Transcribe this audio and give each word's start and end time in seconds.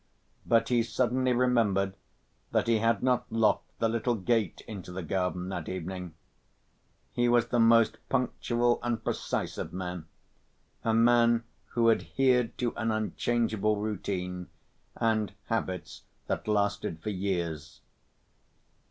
But 0.47 0.69
he 0.69 0.81
suddenly 0.81 1.31
remembered 1.31 1.93
that 2.51 2.65
he 2.65 2.79
had 2.79 3.03
not 3.03 3.31
locked 3.31 3.69
the 3.77 3.87
little 3.87 4.15
gate 4.15 4.63
into 4.67 4.91
the 4.91 5.03
garden 5.03 5.49
that 5.49 5.69
evening. 5.69 6.15
He 7.11 7.29
was 7.29 7.49
the 7.49 7.59
most 7.59 7.97
punctual 8.09 8.79
and 8.81 9.03
precise 9.03 9.59
of 9.59 9.71
men, 9.73 10.07
a 10.83 10.95
man 10.95 11.43
who 11.75 11.91
adhered 11.91 12.57
to 12.57 12.73
an 12.77 12.89
unchangeable 12.89 13.77
routine, 13.77 14.47
and 14.95 15.33
habits 15.49 16.01
that 16.25 16.47
lasted 16.47 16.99
for 17.03 17.11
years. 17.11 17.81